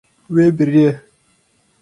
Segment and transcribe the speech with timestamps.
[0.35, 0.91] Wê biriye.